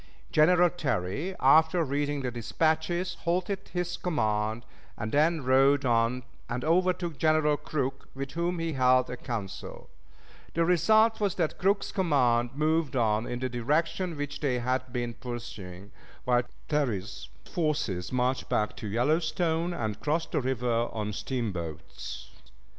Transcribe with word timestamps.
General 0.31 0.71
Terry, 0.71 1.35
after 1.39 1.83
reading 1.85 2.23
the 2.23 2.31
dispatches, 2.31 3.17
halted 3.21 3.69
his 3.71 3.97
command, 3.97 4.65
and 4.97 5.11
then 5.11 5.43
rode 5.43 5.85
on 5.85 6.23
and 6.49 6.65
overtook 6.65 7.19
General 7.19 7.55
Crook, 7.55 8.09
with 8.15 8.31
whom 8.31 8.57
he 8.57 8.73
held 8.73 9.11
a 9.11 9.15
council; 9.15 9.91
the 10.55 10.65
result 10.65 11.19
was 11.19 11.35
that 11.35 11.59
Crook's 11.59 11.91
command 11.91 12.49
moved 12.55 12.95
on 12.95 13.27
in 13.27 13.37
the 13.37 13.47
direction 13.47 14.17
which 14.17 14.39
they 14.39 14.57
had 14.57 14.91
been 14.91 15.13
pursuing, 15.13 15.91
while 16.23 16.41
Terry's 16.67 17.29
forces 17.45 18.11
marched 18.11 18.49
back 18.49 18.75
to 18.77 18.87
the 18.89 18.95
Yellowstone 18.95 19.71
and 19.71 19.99
crossed 19.99 20.31
the 20.31 20.41
river 20.41 20.89
on 20.91 21.13
steamboats. 21.13 22.31